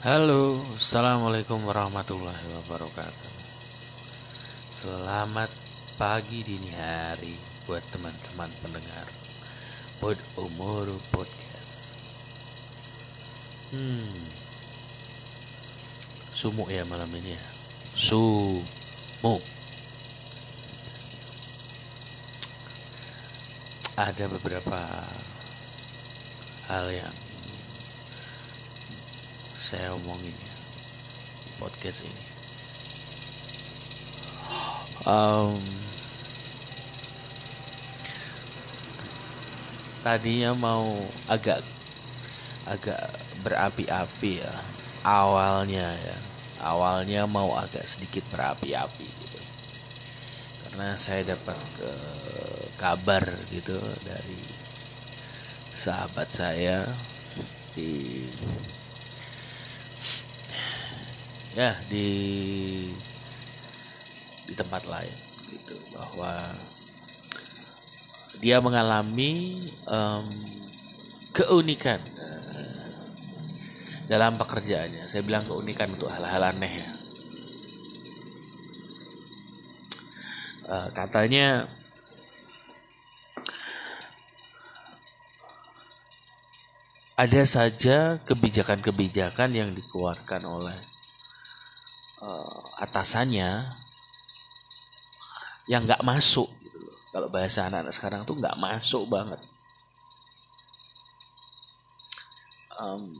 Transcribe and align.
Halo, 0.00 0.56
assalamualaikum 0.80 1.60
warahmatullahi 1.60 2.46
wabarakatuh. 2.56 3.32
Selamat 4.72 5.52
pagi 6.00 6.40
dini 6.40 6.72
hari 6.72 7.36
buat 7.68 7.84
teman-teman 7.92 8.48
pendengar 8.64 9.04
Pod 10.00 10.16
Umuru 10.40 10.96
Podcast. 11.12 12.00
Hmm, 13.76 14.24
sumuk 16.32 16.72
ya 16.72 16.80
malam 16.88 17.12
ini 17.20 17.36
ya. 17.36 17.44
Sumuk. 17.92 19.44
Ada 24.00 24.32
beberapa 24.32 24.80
hal 26.72 26.88
yang 26.88 27.29
saya 29.70 29.94
omongin 29.94 30.34
ya 30.34 30.54
podcast 31.62 32.02
ini. 32.02 32.22
Um, 35.06 35.54
tadinya 40.02 40.50
mau 40.58 40.90
agak 41.30 41.62
agak 42.66 43.00
berapi-api 43.46 44.42
ya 44.42 44.54
awalnya 45.06 45.88
ya 45.96 46.16
awalnya 46.66 47.24
mau 47.24 47.56
agak 47.56 47.86
sedikit 47.88 48.24
berapi-api 48.28 49.08
gitu 49.08 49.40
karena 50.66 50.92
saya 50.98 51.32
dapat 51.32 51.60
uh, 51.80 52.64
kabar 52.76 53.24
gitu 53.48 53.76
dari 54.04 54.42
sahabat 55.72 56.28
saya 56.28 56.84
di 57.72 58.28
ya 61.58 61.74
di 61.90 62.08
di 64.46 64.54
tempat 64.54 64.86
lain 64.86 65.16
gitu 65.50 65.74
bahwa 65.94 66.34
dia 68.40 68.56
mengalami 68.62 69.66
um, 69.84 70.26
keunikan 71.34 72.00
uh, 72.00 72.90
dalam 74.08 74.40
pekerjaannya. 74.40 75.06
Saya 75.06 75.22
bilang 75.22 75.44
keunikan 75.44 75.92
untuk 75.92 76.08
hal-hal 76.08 76.54
aneh 76.54 76.72
ya. 76.82 76.88
Uh, 80.70 80.88
katanya 80.94 81.66
ada 87.20 87.42
saja 87.44 88.16
kebijakan-kebijakan 88.24 89.50
yang 89.52 89.70
dikeluarkan 89.76 90.42
oleh 90.48 90.89
uh, 92.20 92.60
atasannya 92.80 93.68
yang 95.68 95.84
nggak 95.86 96.04
masuk 96.04 96.48
gitu 96.64 96.78
loh. 96.80 96.96
Kalau 97.10 97.28
bahasa 97.28 97.66
anak-anak 97.66 97.94
sekarang 97.94 98.20
tuh 98.26 98.36
nggak 98.38 98.58
masuk 98.58 99.06
banget. 99.10 99.40
Um, 102.80 103.12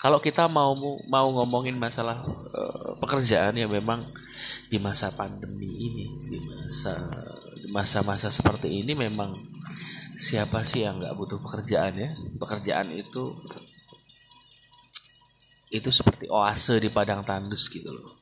kalau 0.00 0.18
kita 0.18 0.48
mau 0.48 0.74
mau 1.06 1.28
ngomongin 1.30 1.76
masalah 1.76 2.24
uh, 2.56 2.96
pekerjaan 2.98 3.54
ya 3.54 3.68
memang 3.68 4.02
di 4.72 4.80
masa 4.80 5.12
pandemi 5.12 5.68
ini, 5.68 6.08
di 6.26 6.38
masa 6.48 6.94
masa-masa 7.70 8.32
seperti 8.32 8.82
ini 8.82 8.96
memang 8.96 9.36
siapa 10.16 10.64
sih 10.64 10.82
yang 10.88 10.98
nggak 10.98 11.14
butuh 11.14 11.38
pekerjaan 11.38 11.94
ya? 11.94 12.10
Pekerjaan 12.40 12.90
itu 12.90 13.36
itu 15.72 15.88
seperti 15.88 16.28
oase 16.28 16.76
di 16.76 16.92
padang 16.92 17.24
tandus 17.24 17.72
gitu 17.72 17.88
loh. 17.88 18.12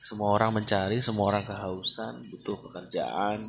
Semua 0.00 0.32
orang 0.32 0.60
mencari, 0.60 0.96
semua 1.04 1.28
orang 1.28 1.44
kehausan, 1.44 2.24
butuh 2.32 2.56
pekerjaan. 2.68 3.44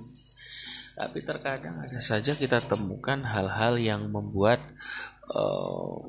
Tapi 0.96 1.20
terkadang 1.24 1.76
ada 1.80 2.00
saja 2.00 2.36
kita 2.36 2.64
temukan 2.64 3.20
hal-hal 3.24 3.76
yang 3.80 4.08
membuat 4.08 4.64
uh, 5.32 6.00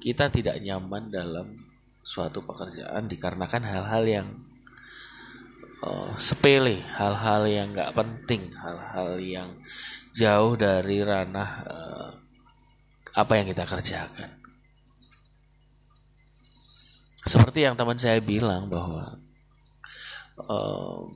kita 0.00 0.32
tidak 0.32 0.60
nyaman 0.64 1.12
dalam 1.12 1.52
suatu 2.00 2.40
pekerjaan 2.44 3.04
dikarenakan 3.04 3.64
hal-hal 3.64 4.04
yang 4.08 4.28
uh, 5.84 6.12
sepele, 6.16 6.80
hal-hal 6.96 7.44
yang 7.44 7.68
nggak 7.76 7.92
penting, 7.92 8.48
hal-hal 8.56 9.20
yang 9.20 9.48
jauh 10.16 10.56
dari 10.56 11.04
ranah 11.04 11.50
uh, 11.68 12.10
apa 13.20 13.32
yang 13.36 13.52
kita 13.52 13.68
kerjakan 13.68 14.39
seperti 17.30 17.62
yang 17.62 17.78
teman 17.78 17.94
saya 17.94 18.18
bilang 18.18 18.66
bahwa 18.66 19.14
uh, 20.42 21.06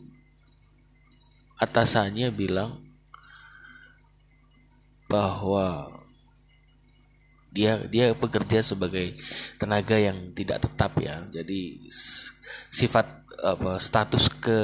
atasannya 1.59 2.31
bilang 2.31 2.79
bahwa 5.11 5.91
dia 7.51 7.83
dia 7.91 8.15
bekerja 8.15 8.63
sebagai 8.63 9.15
tenaga 9.59 9.99
yang 9.99 10.35
tidak 10.35 10.63
tetap 10.63 10.95
ya. 11.03 11.15
Jadi 11.35 11.91
sifat 12.71 13.07
apa 13.43 13.79
status 13.83 14.31
ke 14.39 14.59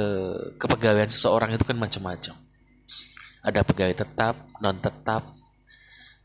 kepegawaian 0.55 1.11
seseorang 1.11 1.51
itu 1.51 1.67
kan 1.67 1.75
macam-macam. 1.75 2.35
Ada 3.43 3.59
pegawai 3.67 3.95
tetap 3.95 4.35
non 4.63 4.79
tetap. 4.79 5.23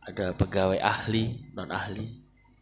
Ada 0.06 0.38
pegawai 0.38 0.78
ahli 0.78 1.50
non 1.54 1.70
ahli 1.74 2.06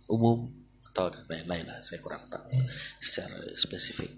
umum 0.09 0.64
atau 0.95 1.11
lain-lain 1.27 1.67
lah 1.67 1.83
saya 1.83 1.99
kurang 1.99 2.23
tahu 2.31 2.55
secara 3.03 3.51
spesifik. 3.59 4.15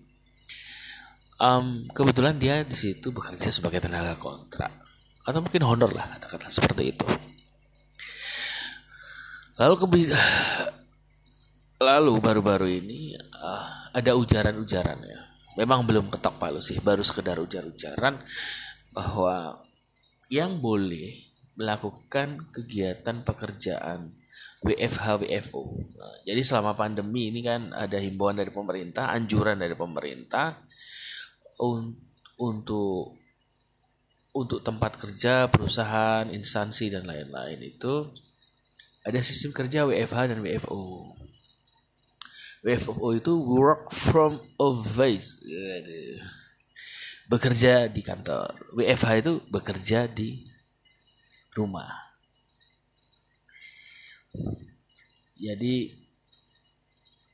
Um, 1.40 1.88
kebetulan 1.88 2.36
dia 2.36 2.60
di 2.68 2.76
situ 2.76 3.16
bekerja 3.16 3.48
sebagai 3.48 3.80
tenaga 3.80 4.12
kontrak 4.20 4.72
atau 5.24 5.40
mungkin 5.40 5.64
honor 5.64 5.88
lah 5.96 6.04
katakanlah 6.04 6.52
seperti 6.52 6.92
itu. 6.92 7.08
Lalu 9.56 9.74
kebi 9.80 10.00
lalu 11.80 12.12
baru-baru 12.20 12.68
ini 12.68 13.16
uh, 13.16 13.96
ada 13.96 14.12
ujaran-ujaran 14.12 15.00
ya. 15.00 15.20
Memang 15.56 15.88
belum 15.88 16.12
ketok 16.12 16.36
palu 16.36 16.60
sih 16.60 16.76
baru 16.84 17.00
sekedar 17.00 17.40
ujar-ujaran 17.40 18.20
bahwa 18.92 19.64
yang 20.28 20.60
boleh 20.60 21.24
melakukan 21.56 22.48
kegiatan 22.52 23.24
pekerjaan 23.24 24.12
WFH 24.66 25.22
WFO. 25.22 25.62
Nah, 25.94 26.16
jadi 26.26 26.42
selama 26.42 26.74
pandemi 26.74 27.30
ini 27.30 27.40
kan 27.46 27.70
ada 27.70 28.02
himbauan 28.02 28.34
dari 28.34 28.50
pemerintah, 28.50 29.14
anjuran 29.14 29.62
dari 29.62 29.78
pemerintah 29.78 30.58
un 31.62 31.94
untuk 32.36 33.16
untuk 34.36 34.60
tempat 34.60 35.00
kerja, 35.00 35.48
perusahaan, 35.48 36.28
instansi 36.28 36.92
dan 36.92 37.08
lain-lain 37.08 37.56
itu 37.64 38.12
ada 39.00 39.16
sistem 39.24 39.56
kerja 39.56 39.88
WFH 39.88 40.34
dan 40.34 40.44
WFO. 40.44 41.16
WFO 42.66 43.08
itu 43.16 43.32
work 43.40 43.94
from 43.94 44.36
office. 44.60 45.40
Bekerja 47.30 47.88
di 47.88 48.02
kantor. 48.04 48.76
WFH 48.76 49.10
itu 49.24 49.32
bekerja 49.48 50.10
di 50.10 50.44
rumah. 51.56 52.05
Jadi 55.36 55.92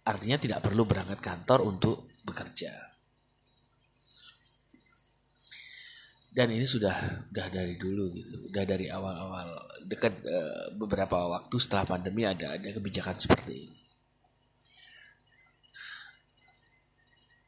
artinya 0.02 0.38
tidak 0.38 0.60
perlu 0.66 0.82
berangkat 0.82 1.22
kantor 1.22 1.62
untuk 1.62 2.10
bekerja. 2.26 2.72
Dan 6.32 6.48
ini 6.48 6.64
sudah 6.64 7.28
sudah 7.28 7.46
dari 7.52 7.76
dulu 7.76 8.08
gitu, 8.16 8.48
udah 8.48 8.64
dari 8.64 8.88
awal-awal 8.88 9.52
dekat 9.84 10.16
uh, 10.24 10.72
beberapa 10.80 11.28
waktu 11.28 11.60
setelah 11.60 11.84
pandemi 11.84 12.24
ada 12.24 12.56
ada 12.56 12.72
kebijakan 12.72 13.20
seperti 13.20 13.68
ini. 13.68 13.80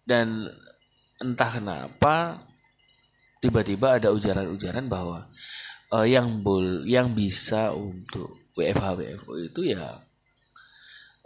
Dan 0.04 0.52
entah 1.16 1.48
kenapa 1.48 2.44
tiba-tiba 3.40 3.96
ada 3.96 4.12
ujaran-ujaran 4.12 4.84
bahwa 4.84 5.32
uh, 5.88 6.04
yang 6.04 6.44
bol 6.44 6.84
yang 6.84 7.16
bisa 7.16 7.72
untuk 7.72 8.43
WFH 8.54 8.86
WFO 8.94 9.32
itu 9.42 9.60
ya 9.74 9.82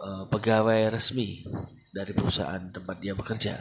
uh, 0.01 0.25
pegawai 0.25 0.89
resmi 0.97 1.45
dari 1.93 2.11
perusahaan 2.13 2.61
tempat 2.73 2.97
dia 2.97 3.13
bekerja. 3.13 3.55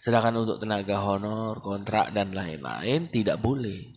Sedangkan 0.00 0.46
untuk 0.46 0.56
tenaga 0.62 1.02
honor, 1.02 1.60
kontrak 1.60 2.14
dan 2.14 2.32
lain-lain 2.32 3.10
tidak 3.12 3.36
boleh. 3.42 3.96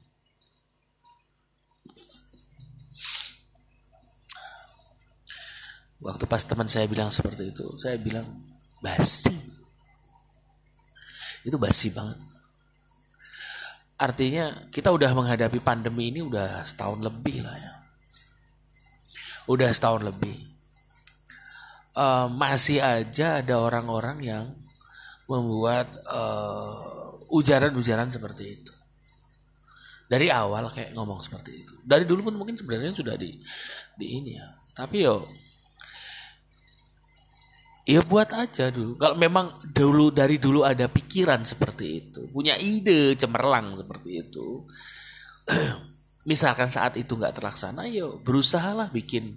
Waktu 5.99 6.25
pas 6.31 6.43
teman 6.47 6.71
saya 6.71 6.87
bilang 6.87 7.11
seperti 7.11 7.51
itu, 7.51 7.75
saya 7.75 7.99
bilang 7.99 8.23
basi. 8.79 9.35
Itu 11.43 11.59
basi 11.59 11.91
banget. 11.91 12.19
Artinya 13.99 14.71
kita 14.71 14.95
udah 14.95 15.11
menghadapi 15.11 15.59
pandemi 15.59 16.07
ini 16.07 16.23
udah 16.23 16.63
setahun 16.63 17.03
lebih 17.03 17.43
lah 17.43 17.55
ya 17.59 17.78
udah 19.49 19.69
setahun 19.73 20.05
lebih. 20.05 20.37
Uh, 21.97 22.29
masih 22.31 22.79
aja 22.79 23.41
ada 23.41 23.59
orang-orang 23.59 24.21
yang 24.21 24.45
membuat 25.25 25.89
ujaran 27.29 27.73
ujaran-ujaran 27.73 28.09
seperti 28.09 28.43
itu. 28.49 28.73
Dari 30.09 30.33
awal 30.33 30.73
kayak 30.73 30.97
ngomong 30.97 31.21
seperti 31.21 31.51
itu. 31.53 31.73
Dari 31.85 32.05
dulu 32.05 32.29
pun 32.29 32.35
mungkin 32.41 32.57
sebenarnya 32.57 32.97
sudah 32.97 33.13
di 33.13 33.37
di 33.93 34.05
ini 34.17 34.31
ya. 34.37 34.47
Tapi 34.73 35.05
yo 35.05 35.29
ya 37.85 38.01
buat 38.05 38.33
aja 38.33 38.73
dulu. 38.73 38.97
Kalau 38.97 39.17
memang 39.17 39.61
dulu 39.69 40.09
dari 40.09 40.41
dulu 40.41 40.65
ada 40.65 40.89
pikiran 40.89 41.45
seperti 41.45 41.85
itu 41.89 42.21
punya 42.33 42.57
ide 42.57 43.13
cemerlang 43.17 43.77
seperti 43.77 44.09
itu 44.17 44.65
misalkan 46.29 46.69
saat 46.69 46.93
itu 47.01 47.17
nggak 47.17 47.41
terlaksana 47.41 47.89
yo 47.89 48.21
berusahalah 48.21 48.93
bikin 48.93 49.33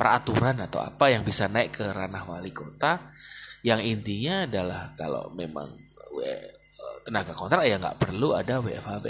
peraturan 0.00 0.56
atau 0.64 0.80
apa 0.80 1.12
yang 1.12 1.20
bisa 1.20 1.44
naik 1.52 1.76
ke 1.76 1.84
ranah 1.84 2.24
wali 2.24 2.48
kota. 2.56 2.96
Yang 3.60 3.92
intinya 3.92 4.48
adalah 4.48 4.96
kalau 4.96 5.28
memang 5.36 5.68
tenaga 7.04 7.36
kontrak 7.36 7.68
ya 7.68 7.76
nggak 7.76 8.00
perlu 8.00 8.32
ada 8.32 8.64
WFH 8.64 9.04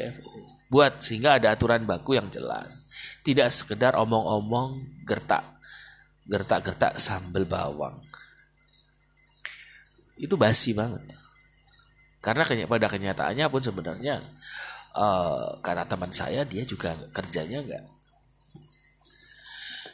buat 0.66 0.98
sehingga 0.98 1.38
ada 1.38 1.54
aturan 1.54 1.86
baku 1.86 2.18
yang 2.18 2.26
jelas. 2.26 2.90
Tidak 3.22 3.46
sekedar 3.46 3.94
omong-omong 3.94 5.06
gertak 5.06 5.46
gertak-gertak 6.26 6.98
sambal 6.98 7.46
bawang. 7.46 7.94
Itu 10.18 10.34
basi 10.34 10.74
banget. 10.74 11.06
Karena 12.18 12.42
pada 12.66 12.86
kenyataannya 12.90 13.46
pun 13.46 13.62
sebenarnya 13.62 14.18
uh, 14.96 15.58
kata 15.62 15.86
teman 15.86 16.10
saya 16.10 16.42
dia 16.42 16.66
juga 16.66 16.94
kerjanya 17.14 17.62
nggak 17.62 17.84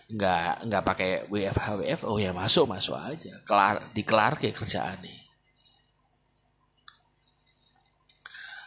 nggak 0.06 0.70
nggak 0.70 0.82
pakai 0.86 1.10
WFH 1.26 1.82
WFO 1.82 2.14
ya 2.22 2.30
masuk 2.30 2.70
masuk 2.70 2.94
aja. 2.94 3.42
Kelar 3.42 3.90
dikelar 3.90 4.38
kayak 4.38 4.54
kerjaan 4.54 4.98
nih. 5.02 5.18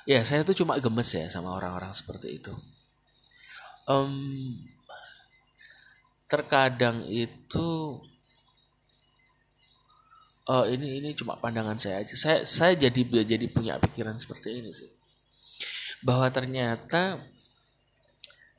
Ya 0.10 0.20
saya 0.26 0.42
tuh 0.44 0.58
cuma 0.58 0.76
gemes 0.82 1.10
ya 1.14 1.30
sama 1.32 1.56
orang-orang 1.56 1.94
seperti 1.96 2.42
itu. 2.42 2.54
Um, 3.88 4.58
terkadang 6.28 7.08
itu 7.08 7.70
oh 10.50 10.66
ini 10.68 11.00
ini 11.00 11.16
cuma 11.16 11.40
pandangan 11.40 11.80
saya 11.80 12.04
aja. 12.04 12.14
Saya 12.20 12.40
saya 12.44 12.74
jadi 12.76 13.24
jadi 13.24 13.48
punya 13.48 13.80
pikiran 13.80 14.20
seperti 14.20 14.60
ini 14.60 14.76
sih 14.76 14.99
bahwa 16.04 16.28
ternyata 16.32 17.20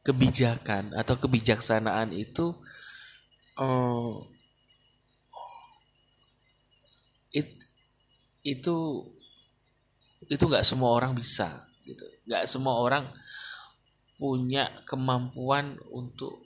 kebijakan 0.01 0.97
atau 0.97 1.15
kebijaksanaan 1.21 2.13
itu 2.17 2.57
uh, 3.61 4.17
it, 7.33 7.49
itu 8.45 9.07
itu 10.29 10.45
nggak 10.45 10.67
semua 10.67 10.97
orang 10.97 11.13
bisa 11.17 11.69
gitu. 11.85 12.05
Nggak 12.29 12.45
semua 12.49 12.81
orang 12.81 13.05
punya 14.21 14.69
kemampuan 14.85 15.81
untuk 15.89 16.45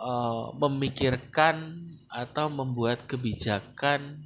uh, 0.00 0.52
memikirkan 0.56 1.84
atau 2.08 2.48
membuat 2.48 3.04
kebijakan 3.04 4.24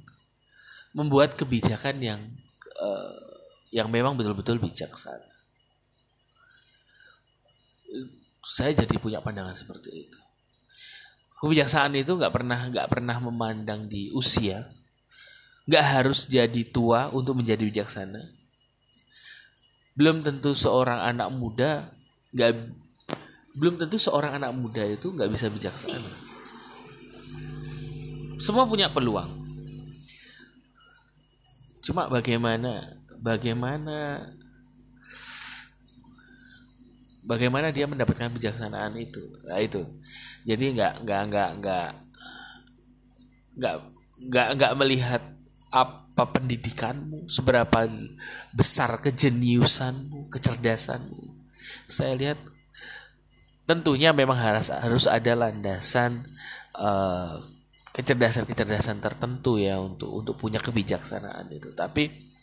membuat 0.95 1.35
kebijakan 1.35 1.99
yang 1.99 2.21
uh, 2.79 3.34
yang 3.73 3.89
memang 3.89 4.13
betul-betul 4.17 4.61
bijaksana. 4.61 5.33
Saya 8.45 8.77
jadi 8.77 9.01
punya 9.01 9.25
pandangan 9.25 9.57
seperti 9.57 9.89
itu. 10.05 10.19
Kebijaksanaan 11.41 11.97
itu 11.97 12.13
nggak 12.13 12.33
pernah 12.33 12.59
nggak 12.69 12.87
pernah 12.89 13.17
memandang 13.19 13.89
di 13.89 14.13
usia. 14.13 14.69
Nggak 15.65 15.85
harus 15.85 16.29
jadi 16.29 16.61
tua 16.69 17.09
untuk 17.09 17.41
menjadi 17.41 17.65
bijaksana. 17.65 18.21
Belum 19.97 20.21
tentu 20.21 20.53
seorang 20.53 21.01
anak 21.01 21.33
muda 21.33 21.89
nggak 22.35 22.51
belum 23.55 23.79
tentu 23.79 23.95
seorang 23.95 24.37
anak 24.37 24.51
muda 24.53 24.83
itu 24.83 25.09
nggak 25.09 25.31
bisa 25.31 25.47
bijaksana. 25.47 26.11
Semua 28.37 28.67
punya 28.67 28.91
peluang. 28.91 29.31
Cuma 31.85 32.09
bagaimana 32.11 32.83
bagaimana? 33.19 34.25
Bagaimana 37.25 37.73
dia 37.73 37.89
mendapatkan 37.89 38.29
bijaksanaan 38.29 38.93
itu? 39.01 39.21
Nah 39.49 39.57
itu. 39.57 39.81
Jadi 40.45 40.77
nggak 40.77 41.01
nggak 41.01 41.21
nggak 41.31 41.49
nggak 41.57 41.89
nggak 43.57 43.75
nggak 44.29 44.47
nggak 44.61 44.73
melihat 44.77 45.21
apa 45.73 46.23
pendidikanmu 46.31 47.27
seberapa 47.27 47.89
besar 48.53 49.01
kejeniusanmu 49.01 50.29
kecerdasanmu. 50.29 51.33
Saya 51.89 52.13
lihat 52.13 52.39
tentunya 53.65 54.13
memang 54.13 54.37
harus 54.37 54.69
harus 54.69 55.05
ada 55.09 55.33
landasan 55.33 56.21
uh, 56.77 57.41
kecerdasan-kecerdasan 57.91 59.01
tertentu 59.01 59.57
ya 59.57 59.81
untuk 59.81 60.13
untuk 60.13 60.35
punya 60.37 60.61
kebijaksanaan 60.61 61.49
itu. 61.49 61.73
Tapi 61.73 62.34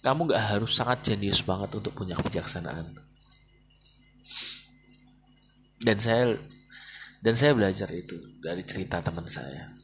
kamu 0.00 0.32
nggak 0.32 0.44
harus 0.56 0.72
sangat 0.72 1.12
jenius 1.12 1.44
banget 1.44 1.76
untuk 1.76 1.92
punya 1.92 2.16
kebijaksanaan. 2.16 2.96
Dan 5.80 5.96
saya 6.00 6.36
dan 7.20 7.36
saya 7.36 7.52
belajar 7.52 7.88
itu 7.92 8.16
dari 8.40 8.64
cerita 8.64 9.04
teman 9.04 9.28
saya. 9.28 9.76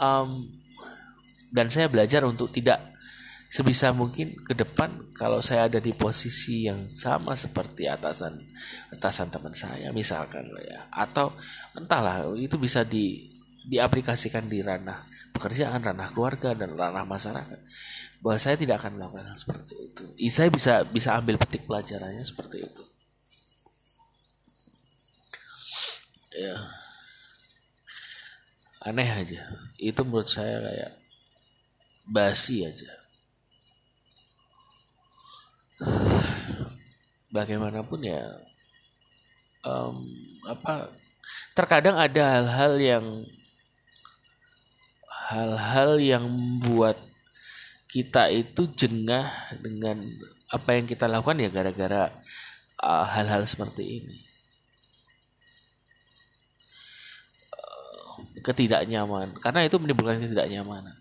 Um, 0.00 0.48
dan 1.52 1.68
saya 1.68 1.92
belajar 1.92 2.24
untuk 2.24 2.48
tidak 2.48 2.80
sebisa 3.50 3.92
mungkin 3.92 4.38
ke 4.40 4.56
depan 4.56 5.12
kalau 5.12 5.44
saya 5.44 5.68
ada 5.68 5.82
di 5.82 5.92
posisi 5.92 6.70
yang 6.70 6.88
sama 6.88 7.34
seperti 7.36 7.90
atasan 7.90 8.40
atasan 8.94 9.28
teman 9.28 9.52
saya 9.52 9.92
misalkan 9.92 10.48
ya. 10.64 10.88
Atau 10.88 11.36
entahlah 11.76 12.32
itu 12.40 12.56
bisa 12.56 12.88
di 12.88 13.28
diaplikasikan 13.68 14.48
di 14.48 14.64
ranah 14.64 15.04
pekerjaan, 15.34 15.84
ranah 15.84 16.08
keluarga 16.12 16.56
dan 16.56 16.72
ranah 16.76 17.04
masyarakat 17.04 17.60
bahwa 18.20 18.36
saya 18.36 18.56
tidak 18.60 18.84
akan 18.84 19.00
melakukan 19.00 19.32
hal 19.32 19.36
seperti 19.36 19.74
itu. 19.80 20.04
Saya 20.28 20.48
bisa 20.52 20.84
bisa 20.84 21.16
ambil 21.16 21.40
petik 21.40 21.64
pelajarannya 21.64 22.24
seperti 22.24 22.56
itu. 22.60 22.82
Ya. 26.36 26.56
Aneh 28.84 29.08
aja. 29.08 29.42
Itu 29.76 30.04
menurut 30.04 30.28
saya 30.28 30.60
kayak 30.60 30.92
basi 32.08 32.64
aja. 32.64 32.92
Bagaimanapun 37.32 38.04
ya 38.04 38.24
um, 39.64 40.04
apa 40.44 40.92
terkadang 41.54 41.96
ada 41.96 42.40
hal-hal 42.40 42.72
yang 42.80 43.04
hal-hal 45.30 46.02
yang 46.02 46.26
membuat 46.26 46.98
kita 47.86 48.30
itu 48.30 48.66
jengah 48.74 49.30
dengan 49.62 50.02
apa 50.50 50.74
yang 50.74 50.86
kita 50.90 51.06
lakukan 51.06 51.38
ya 51.38 51.50
gara-gara 51.50 52.10
uh, 52.82 53.06
hal-hal 53.06 53.46
seperti 53.46 54.02
ini. 54.02 54.18
Uh, 57.54 58.42
ketidaknyaman 58.42 59.38
karena 59.38 59.66
itu 59.66 59.78
menimbulkan 59.78 60.18
ketidaknyamanan. 60.18 60.98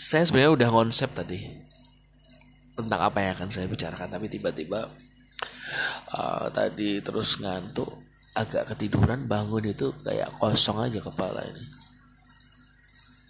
Saya 0.00 0.24
sebenarnya 0.24 0.52
udah 0.56 0.68
konsep 0.72 1.12
tadi 1.12 1.44
tentang 2.76 3.00
apa 3.04 3.20
yang 3.20 3.32
akan 3.36 3.48
saya 3.52 3.68
bicarakan 3.68 4.08
tapi 4.08 4.32
tiba-tiba 4.32 4.88
uh, 6.14 6.46
tadi 6.50 6.98
terus 7.02 7.38
ngantuk 7.38 7.90
agak 8.34 8.74
ketiduran 8.74 9.26
bangun 9.26 9.66
itu 9.66 9.90
kayak 10.06 10.30
kosong 10.38 10.78
aja 10.78 11.02
kepala 11.02 11.42
ini. 11.42 11.64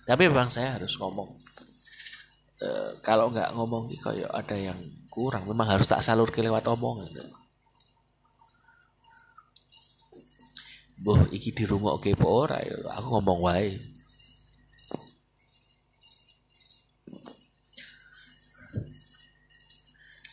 Tapi 0.04 0.26
memang 0.28 0.50
saya 0.52 0.76
harus 0.76 0.98
ngomong. 1.00 1.30
E, 2.60 2.68
kalau 3.00 3.32
nggak 3.32 3.54
ngomong 3.56 3.88
kayak 3.96 4.28
ada 4.28 4.56
yang 4.58 4.76
kurang. 5.08 5.48
Memang 5.48 5.70
harus 5.70 5.88
tak 5.88 6.04
salur 6.04 6.28
ke 6.28 6.44
lewat 6.44 6.68
omongan. 6.68 7.08
Boh, 11.00 11.20
iki 11.32 11.56
di 11.56 11.64
rumah 11.64 11.96
oke 11.96 12.12
ora 12.20 12.60
ya? 12.60 12.76
Aku 13.00 13.16
ngomong 13.16 13.40
wae 13.40 13.72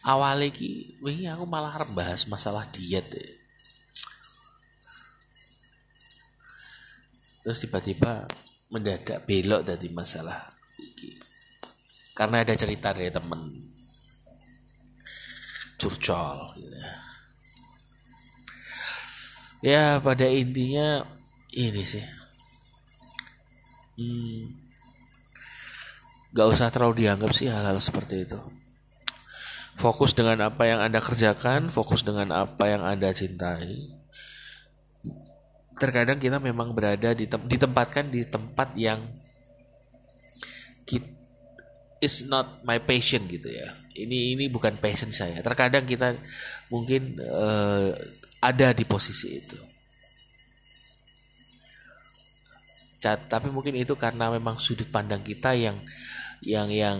awal 0.07 0.39
iki 0.47 0.95
wingi 1.03 1.27
aku 1.27 1.43
malah 1.43 1.75
bahas 1.91 2.23
masalah 2.31 2.63
diet 2.71 3.11
terus 7.43 7.59
tiba-tiba 7.59 8.23
mendadak 8.71 9.23
belok 9.27 9.67
dari 9.67 9.91
masalah 9.91 10.47
ini 10.79 11.27
karena 12.17 12.41
ada 12.41 12.57
cerita 12.57 12.97
dari 12.97 13.13
temen. 13.13 13.41
Curcol 15.77 16.57
gitu 16.57 16.73
ya. 16.73 16.93
ya 19.61 19.83
pada 20.01 20.25
intinya 20.25 21.05
ini 21.53 21.85
sih. 21.85 22.01
Hmm, 24.01 24.49
gak 26.33 26.49
usah 26.49 26.73
terlalu 26.73 27.05
dianggap 27.05 27.29
sih 27.37 27.45
hal-hal 27.53 27.77
seperti 27.77 28.25
itu 28.25 28.37
fokus 29.77 30.17
dengan 30.17 30.49
apa 30.49 30.65
yang 30.65 30.81
anda 30.81 30.97
kerjakan 30.97 31.69
fokus 31.69 32.01
dengan 32.01 32.33
apa 32.33 32.65
yang 32.65 32.81
anda 32.81 33.13
cintai. 33.13 33.93
Terkadang 35.77 36.17
kita 36.17 36.41
memang 36.41 36.73
berada 36.73 37.13
di 37.13 37.29
tem 37.29 37.37
ditempatkan 37.45 38.09
di 38.09 38.25
tempat 38.25 38.73
yang 38.73 38.97
is 42.01 42.29
not 42.29 42.61
my 42.65 42.77
passion 42.81 43.25
gitu 43.25 43.49
ya. 43.49 43.67
Ini 43.97 44.37
ini 44.37 44.45
bukan 44.49 44.77
passion 44.77 45.09
saya. 45.09 45.41
Terkadang 45.41 45.85
kita 45.85 46.13
mungkin 46.69 47.17
uh, 47.21 47.93
ada 48.41 48.73
di 48.73 48.85
posisi 48.85 49.41
itu. 49.41 49.57
Cat, 52.97 53.29
tapi 53.29 53.53
mungkin 53.53 53.77
itu 53.77 53.93
karena 53.93 54.33
memang 54.33 54.57
sudut 54.57 54.89
pandang 54.89 55.21
kita 55.21 55.53
yang 55.53 55.77
yang 56.41 56.69
yang 56.69 56.97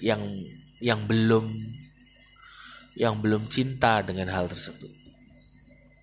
yang 0.00 0.20
yang 0.80 1.00
belum 1.04 1.52
yang 2.98 3.18
belum 3.18 3.46
cinta 3.46 4.02
dengan 4.02 4.30
hal 4.30 4.50
tersebut. 4.50 4.90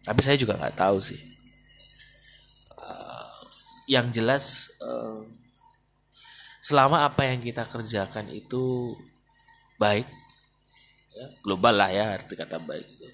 Tapi 0.08 0.22
saya 0.24 0.40
juga 0.40 0.56
nggak 0.56 0.78
tahu 0.78 0.98
sih. 1.04 1.20
Yang 3.88 4.08
jelas 4.20 4.46
uh, 4.84 5.24
selama 6.60 7.08
apa 7.08 7.24
yang 7.28 7.40
kita 7.40 7.64
kerjakan 7.64 8.28
itu 8.32 8.96
baik 9.80 10.04
ya, 11.16 11.28
global 11.40 11.76
lah 11.80 11.92
ya 11.92 12.12
arti 12.20 12.36
kata 12.36 12.60
baik 12.60 12.84
itu. 12.84 13.08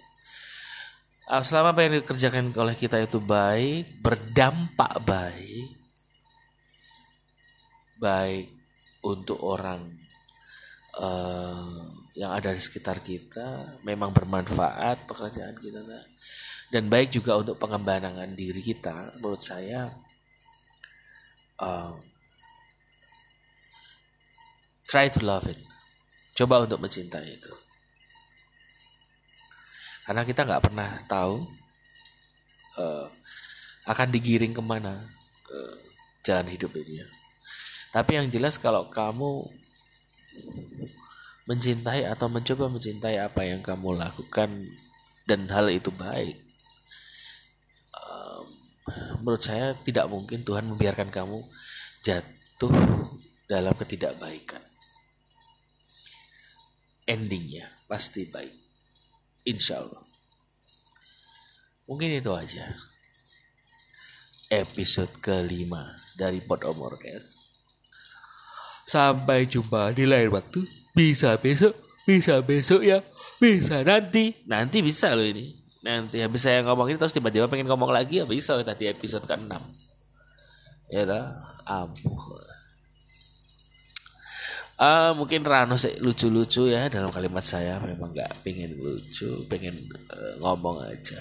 Uh, 1.29 1.45
selama 1.45 1.77
apa 1.77 1.85
yang 1.85 2.01
dikerjakan 2.01 2.49
oleh 2.57 2.73
kita 2.73 2.97
itu 3.01 3.21
baik 3.21 4.01
berdampak 4.01 4.97
baik 5.05 5.69
baik 8.01 8.49
untuk 9.05 9.39
orang 9.39 10.02
uh, 10.97 11.81
yang 12.13 12.31
ada 12.33 12.53
di 12.53 12.61
sekitar 12.61 13.01
kita 13.01 13.81
memang 13.81 14.13
bermanfaat 14.13 15.09
pekerjaan 15.09 15.57
kita 15.57 15.81
dan 16.69 16.89
baik 16.89 17.13
juga 17.13 17.37
untuk 17.41 17.57
pengembangan 17.57 18.29
diri 18.33 18.61
kita 18.61 19.17
menurut 19.17 19.41
saya 19.41 19.89
uh, 21.61 21.93
try 24.85 25.09
to 25.09 25.21
love 25.25 25.49
it. 25.49 25.57
Coba 26.33 26.65
untuk 26.65 26.81
mencintai 26.81 27.29
itu. 27.29 27.53
Karena 30.03 30.25
kita 30.27 30.43
nggak 30.43 30.63
pernah 30.69 30.89
tahu 31.07 31.39
uh, 32.77 33.07
akan 33.87 34.07
digiring 34.09 34.51
ke 34.51 34.61
mana 34.61 34.97
uh, 35.49 35.77
jalan 36.25 36.49
hidup 36.51 36.73
ini 36.75 36.99
ya. 36.99 37.07
Tapi 37.93 38.17
yang 38.17 38.27
jelas 38.33 38.57
kalau 38.57 38.89
kamu 38.89 39.45
mencintai 41.43 42.07
atau 42.07 42.31
mencoba 42.31 42.71
mencintai 42.71 43.19
apa 43.19 43.43
yang 43.43 43.59
kamu 43.59 43.99
lakukan 43.99 44.49
dan 45.27 45.47
hal 45.51 45.67
itu 45.71 45.91
baik, 45.91 46.39
menurut 49.23 49.43
saya 49.43 49.71
tidak 49.83 50.11
mungkin 50.11 50.43
Tuhan 50.43 50.67
membiarkan 50.67 51.07
kamu 51.07 51.39
jatuh 52.03 52.75
dalam 53.47 53.71
ketidakbaikan. 53.75 54.59
Endingnya 57.07 57.67
pasti 57.87 58.27
baik. 58.27 58.51
Insya 59.43 59.83
Allah. 59.83 60.03
Mungkin 61.87 62.15
itu 62.15 62.31
aja. 62.31 62.63
Episode 64.47 65.19
kelima 65.19 65.83
dari 66.15 66.39
Pod 66.39 66.63
Omorkes. 66.63 67.42
Sampai 68.93 69.49
jumpa 69.49 69.89
di 69.97 70.05
lain 70.05 70.29
waktu. 70.29 70.61
Bisa 70.93 71.33
besok, 71.41 71.73
bisa 72.05 72.37
besok 72.45 72.85
ya, 72.85 73.01
bisa 73.41 73.81
nanti. 73.81 74.37
Nanti 74.45 74.85
bisa 74.85 75.17
loh 75.17 75.25
ini. 75.25 75.49
Nanti 75.81 76.21
habis 76.21 76.45
saya 76.45 76.61
ngomong 76.61 76.93
ini 76.93 77.01
terus 77.01 77.11
tiba-tiba 77.11 77.49
pengen 77.49 77.65
ngomong 77.65 77.89
lagi 77.89 78.21
ya 78.21 78.25
bisa 78.29 78.55
tadi 78.63 78.87
episode 78.87 79.25
ke-6 79.27 79.51
ya 80.93 81.03
dah 81.09 81.25
ampuh. 81.65 82.23
Uh, 84.73 85.11
mungkin 85.17 85.41
Rano 85.45 85.75
sih 85.75 85.97
lucu-lucu 86.01 86.69
ya 86.69 86.89
dalam 86.89 87.13
kalimat 87.13 87.45
saya 87.45 87.77
memang 87.81 88.13
nggak 88.13 88.45
pengen 88.45 88.77
lucu 88.77 89.43
pengen 89.49 89.75
uh, 90.07 90.33
ngomong 90.39 90.85
aja. 90.85 91.19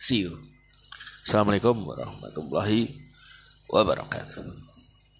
See 0.00 0.24
you. 0.24 0.38
Assalamualaikum 1.26 1.84
warahmatullahi 1.84 2.90
wabarakatuh 3.68 4.69